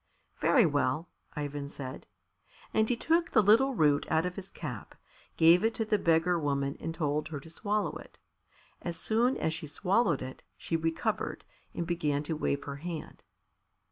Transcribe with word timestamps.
"Very 0.39 0.65
well," 0.65 1.09
Ivan 1.35 1.69
said. 1.69 2.07
And 2.73 2.89
he 2.89 2.95
took 2.95 3.29
the 3.29 3.43
little 3.43 3.75
root 3.75 4.07
out 4.09 4.25
of 4.25 4.35
his 4.35 4.49
cap, 4.49 4.95
gave 5.37 5.63
it 5.63 5.75
to 5.75 5.85
the 5.85 5.99
beggar 5.99 6.39
woman 6.39 6.75
and 6.79 6.91
told 6.91 7.27
her 7.27 7.39
to 7.39 7.49
swallow 7.51 7.93
it. 7.97 8.17
As 8.81 8.97
soon 8.97 9.37
as 9.37 9.53
she 9.53 9.67
swallowed 9.67 10.23
it, 10.23 10.41
she 10.57 10.75
recovered, 10.75 11.43
and 11.75 11.85
began 11.85 12.23
to 12.23 12.35
wave 12.35 12.63
her 12.63 12.77
hand. 12.77 13.21